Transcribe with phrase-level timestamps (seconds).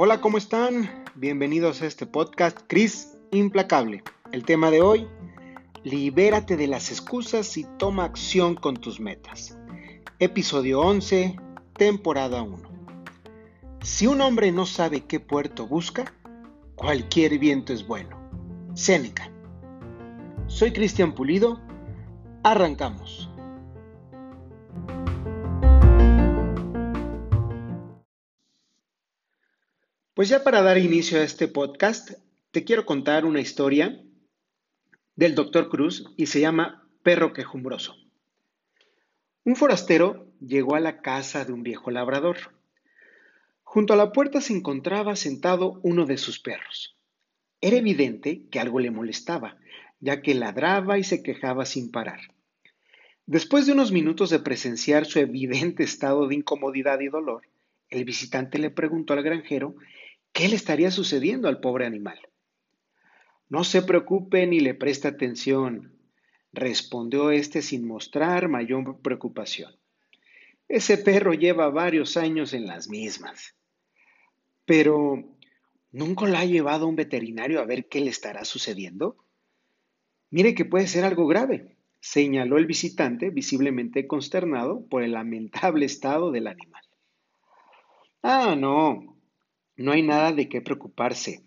[0.00, 0.90] Hola, ¿cómo están?
[1.14, 4.02] Bienvenidos a este podcast Cris Implacable.
[4.32, 5.06] El tema de hoy,
[5.84, 9.56] libérate de las excusas y toma acción con tus metas.
[10.18, 11.36] Episodio 11,
[11.74, 12.68] temporada 1.
[13.82, 16.12] Si un hombre no sabe qué puerto busca,
[16.74, 18.18] cualquier viento es bueno.
[18.74, 19.30] Séneca.
[20.48, 21.67] Soy Cristian Pulido.
[22.42, 23.28] Arrancamos.
[30.14, 32.12] Pues ya para dar inicio a este podcast,
[32.52, 34.00] te quiero contar una historia
[35.16, 37.96] del doctor Cruz y se llama Perro quejumbroso.
[39.44, 42.36] Un forastero llegó a la casa de un viejo labrador.
[43.64, 46.96] Junto a la puerta se encontraba sentado uno de sus perros.
[47.60, 49.56] Era evidente que algo le molestaba,
[50.00, 52.20] ya que ladraba y se quejaba sin parar.
[53.26, 57.42] Después de unos minutos de presenciar su evidente estado de incomodidad y dolor,
[57.90, 59.74] el visitante le preguntó al granjero
[60.32, 62.20] ¿Qué le estaría sucediendo al pobre animal?
[63.48, 65.98] No se preocupe ni le preste atención,
[66.52, 69.74] respondió éste sin mostrar mayor preocupación.
[70.68, 73.54] Ese perro lleva varios años en las mismas.
[74.66, 75.36] Pero,
[75.90, 79.16] ¿nunca la ha llevado a un veterinario a ver qué le estará sucediendo?
[80.30, 86.30] Mire que puede ser algo grave, señaló el visitante, visiblemente consternado por el lamentable estado
[86.30, 86.82] del animal.
[88.22, 89.18] Ah, no,
[89.76, 91.46] no hay nada de qué preocuparse.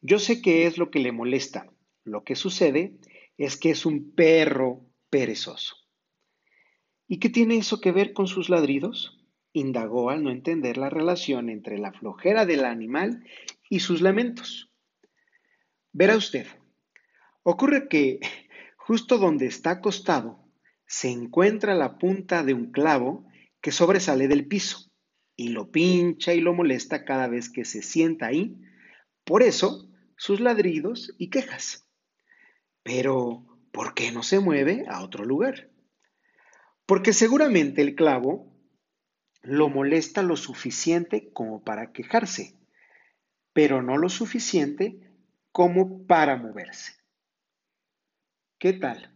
[0.00, 1.72] Yo sé qué es lo que le molesta.
[2.04, 2.98] Lo que sucede
[3.38, 5.76] es que es un perro perezoso.
[7.06, 9.18] ¿Y qué tiene eso que ver con sus ladridos?
[9.52, 13.22] indagó al no entender la relación entre la flojera del animal
[13.68, 14.72] y sus lamentos.
[15.92, 16.46] Verá usted,
[17.42, 18.20] ocurre que
[18.76, 20.42] justo donde está acostado
[20.86, 23.26] se encuentra la punta de un clavo
[23.60, 24.90] que sobresale del piso
[25.36, 28.60] y lo pincha y lo molesta cada vez que se sienta ahí.
[29.24, 31.88] Por eso, sus ladridos y quejas.
[32.82, 35.70] Pero, ¿por qué no se mueve a otro lugar?
[36.86, 38.52] Porque seguramente el clavo
[39.42, 42.56] lo molesta lo suficiente como para quejarse,
[43.52, 45.00] pero no lo suficiente
[45.50, 47.01] como para moverse.
[48.62, 49.10] ¿Qué tal?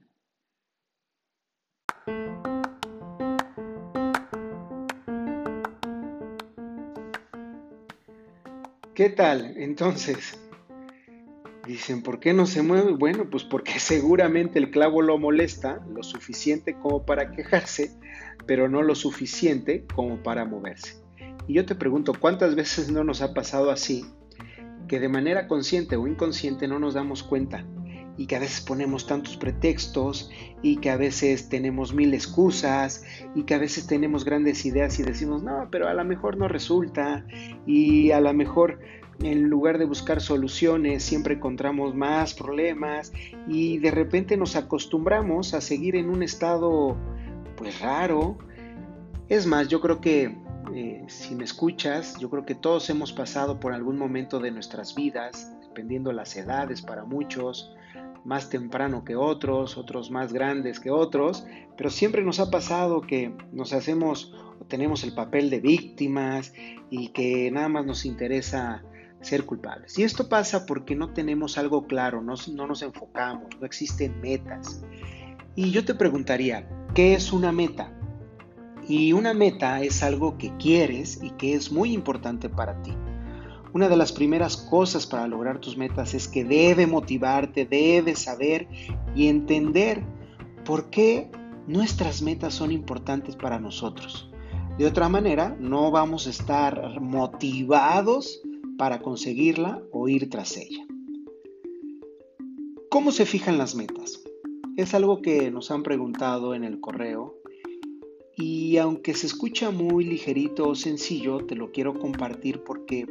[8.92, 9.54] ¿Qué tal?
[9.56, 10.36] Entonces,
[11.64, 12.94] dicen, ¿por qué no se mueve?
[12.94, 17.92] Bueno, pues porque seguramente el clavo lo molesta lo suficiente como para quejarse,
[18.48, 20.96] pero no lo suficiente como para moverse.
[21.46, 24.04] Y yo te pregunto, ¿cuántas veces no nos ha pasado así?
[24.88, 27.64] Que de manera consciente o inconsciente no nos damos cuenta
[28.16, 30.30] y que a veces ponemos tantos pretextos
[30.62, 33.04] y que a veces tenemos mil excusas
[33.34, 36.48] y que a veces tenemos grandes ideas y decimos, no, pero a lo mejor no
[36.48, 37.26] resulta
[37.66, 38.78] y a lo mejor
[39.20, 43.12] en lugar de buscar soluciones siempre encontramos más problemas
[43.48, 46.96] y de repente nos acostumbramos a seguir en un estado
[47.56, 48.38] pues raro.
[49.28, 50.36] Es más, yo creo que
[50.74, 54.94] eh, si me escuchas, yo creo que todos hemos pasado por algún momento de nuestras
[54.94, 57.74] vidas, dependiendo las edades para muchos,
[58.26, 63.32] más temprano que otros, otros más grandes que otros, pero siempre nos ha pasado que
[63.52, 64.34] nos hacemos
[64.68, 66.52] tenemos el papel de víctimas
[66.90, 68.82] y que nada más nos interesa
[69.20, 69.98] ser culpables.
[69.98, 74.84] Y esto pasa porque no tenemos algo claro, no, no nos enfocamos, no existen metas.
[75.54, 77.92] Y yo te preguntaría, ¿qué es una meta?
[78.88, 82.92] Y una meta es algo que quieres y que es muy importante para ti.
[83.76, 88.66] Una de las primeras cosas para lograr tus metas es que debe motivarte, debes saber
[89.14, 90.02] y entender
[90.64, 91.30] por qué
[91.66, 94.30] nuestras metas son importantes para nosotros.
[94.78, 98.40] De otra manera, no vamos a estar motivados
[98.78, 100.86] para conseguirla o ir tras ella.
[102.88, 104.24] ¿Cómo se fijan las metas?
[104.78, 107.42] Es algo que nos han preguntado en el correo
[108.38, 113.04] y aunque se escucha muy ligerito o sencillo, te lo quiero compartir porque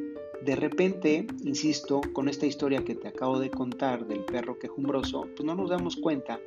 [0.45, 5.43] de repente, insisto, con esta historia que te acabo de contar del perro quejumbroso, pues
[5.43, 6.39] no nos damos cuenta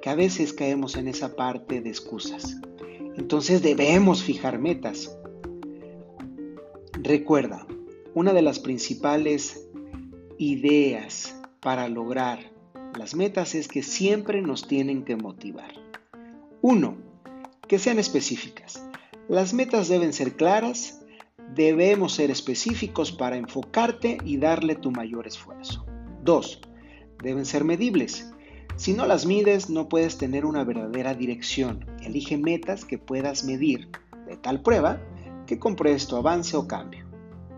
[0.00, 2.58] que a veces caemos en esa parte de excusas.
[3.16, 5.18] Entonces debemos fijar metas.
[7.02, 7.66] Recuerda,
[8.14, 9.68] una de las principales
[10.38, 12.50] ideas para lograr
[12.96, 15.74] las metas es que siempre nos tienen que motivar.
[16.62, 16.96] Uno,
[17.68, 18.82] que sean específicas.
[19.28, 21.02] Las metas deben ser claras,
[21.54, 25.86] debemos ser específicos para enfocarte y darle tu mayor esfuerzo.
[26.22, 26.60] 2.
[27.22, 28.32] Deben ser medibles.
[28.76, 31.86] Si no las mides, no puedes tener una verdadera dirección.
[32.02, 33.88] Elige metas que puedas medir
[34.26, 35.00] de tal prueba
[35.46, 37.06] que compruebes tu avance o cambio.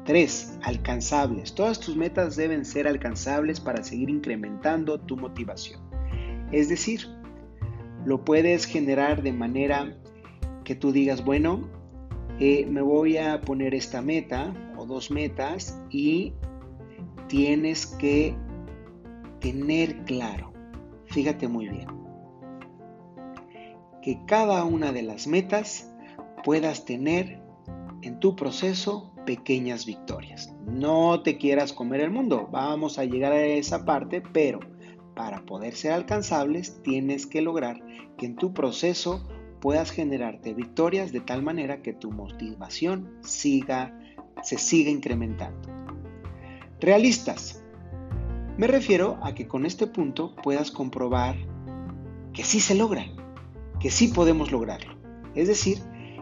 [0.05, 0.58] 3.
[0.62, 1.55] Alcanzables.
[1.55, 5.81] Todas tus metas deben ser alcanzables para seguir incrementando tu motivación.
[6.52, 7.06] Es decir,
[8.05, 9.99] lo puedes generar de manera
[10.64, 11.69] que tú digas, bueno,
[12.40, 16.32] eh, me voy a poner esta meta o dos metas y
[17.26, 18.35] tienes que
[19.40, 20.52] tener claro,
[21.06, 21.88] fíjate muy bien,
[24.02, 25.93] que cada una de las metas
[26.44, 27.40] puedas tener
[28.02, 30.55] en tu proceso pequeñas victorias.
[30.67, 34.61] No te quieras comer el mundo, vamos a llegar a esa parte, pero
[35.14, 37.82] para poder ser alcanzables tienes que lograr
[38.17, 39.29] que en tu proceso
[39.60, 43.99] puedas generarte victorias de tal manera que tu motivación siga,
[44.43, 45.69] se siga incrementando.
[46.81, 47.64] Realistas.
[48.56, 51.37] Me refiero a que con este punto puedas comprobar
[52.32, 53.06] que sí se logra,
[53.81, 54.94] que sí podemos lograrlo.
[55.34, 55.78] Es decir,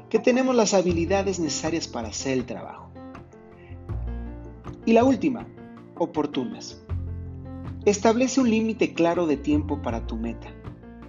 [0.09, 2.91] que tenemos las habilidades necesarias para hacer el trabajo.
[4.85, 5.47] Y la última,
[5.97, 6.83] oportunas.
[7.85, 10.56] Establece un límite claro de tiempo para tu meta.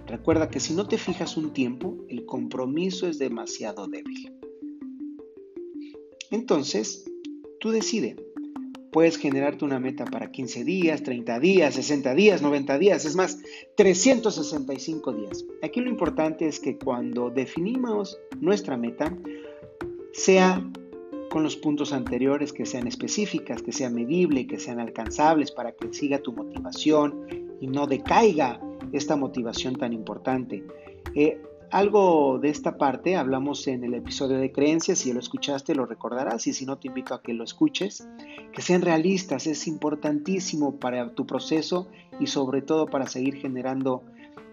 [0.08, 4.32] Recuerda que si no te fijas un tiempo, el compromiso es demasiado débil.
[6.30, 7.04] Entonces,
[7.60, 8.16] tú decides.
[8.90, 13.38] Puedes generarte una meta para 15 días, 30 días, 60 días, 90 días, es más,
[13.76, 15.44] 365 días.
[15.62, 19.14] Aquí lo importante es que cuando definimos nuestra meta,
[20.12, 20.66] sea
[21.28, 25.92] con los puntos anteriores, que sean específicas, que sean medibles, que sean alcanzables para que
[25.92, 27.26] siga tu motivación
[27.60, 28.58] y no decaiga
[28.92, 30.64] esta motivación tan importante.
[31.14, 31.40] Eh,
[31.70, 36.46] algo de esta parte hablamos en el episodio de creencias, si lo escuchaste lo recordarás
[36.46, 38.08] y si no te invito a que lo escuches,
[38.52, 41.88] que sean realistas, es importantísimo para tu proceso
[42.18, 44.02] y sobre todo para seguir generando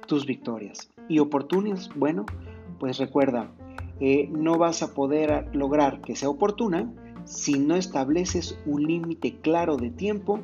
[0.07, 0.89] tus victorias.
[1.07, 2.25] Y oportunas, bueno,
[2.80, 3.50] pues recuerda,
[4.01, 6.92] eh, no vas a poder lograr que sea oportuna
[7.24, 10.42] si no estableces un límite claro de tiempo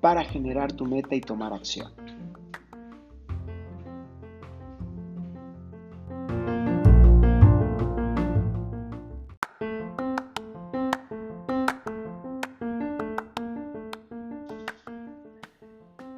[0.00, 1.92] para generar tu meta y tomar acción.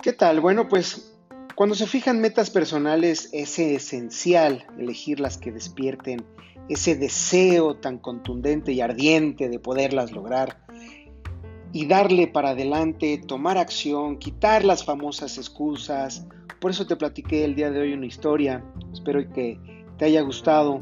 [0.01, 0.41] ¿Qué tal?
[0.41, 1.19] Bueno, pues
[1.57, 6.25] cuando se fijan metas personales es esencial elegir las que despierten
[6.69, 10.61] ese deseo tan contundente y ardiente de poderlas lograr
[11.73, 16.29] y darle para adelante, tomar acción, quitar las famosas excusas.
[16.61, 19.59] Por eso te platiqué el día de hoy una historia, espero que
[19.97, 20.81] te haya gustado.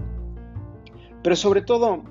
[1.22, 2.04] Pero sobre todo,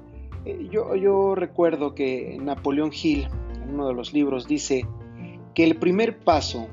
[0.44, 3.28] eh, yo, yo recuerdo que Napoleón Hill,
[3.62, 4.88] en uno de los libros, dice
[5.54, 6.68] que el primer paso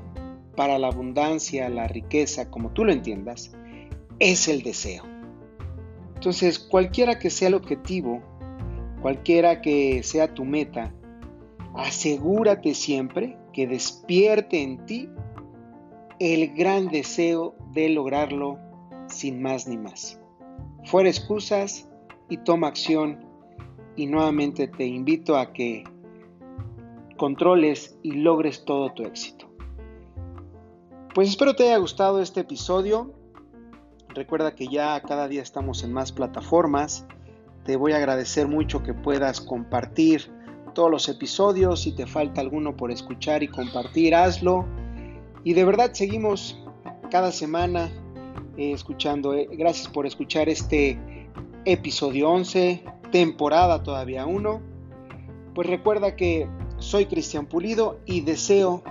[0.55, 3.51] para la abundancia, la riqueza, como tú lo entiendas,
[4.19, 5.03] es el deseo.
[6.15, 8.21] Entonces, cualquiera que sea el objetivo,
[9.01, 10.93] cualquiera que sea tu meta,
[11.75, 15.09] asegúrate siempre que despierte en ti
[16.19, 18.59] el gran deseo de lograrlo
[19.07, 20.19] sin más ni más.
[20.85, 21.89] Fuera excusas
[22.29, 23.25] y toma acción
[23.95, 25.83] y nuevamente te invito a que
[27.17, 29.52] controles y logres todo tu éxito.
[31.13, 33.13] Pues espero te haya gustado este episodio.
[34.15, 37.05] Recuerda que ya cada día estamos en más plataformas.
[37.65, 40.31] Te voy a agradecer mucho que puedas compartir
[40.73, 41.83] todos los episodios.
[41.83, 44.65] Si te falta alguno por escuchar y compartir, hazlo.
[45.43, 46.57] Y de verdad seguimos
[47.11, 47.91] cada semana
[48.57, 49.35] eh, escuchando.
[49.35, 50.97] Eh, gracias por escuchar este
[51.65, 54.61] episodio 11, temporada todavía 1.
[55.53, 58.83] Pues recuerda que soy Cristian Pulido y deseo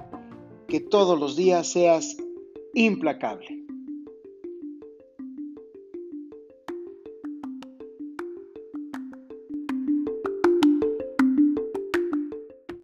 [0.72, 2.16] que todos los días seas
[2.72, 3.61] implacable.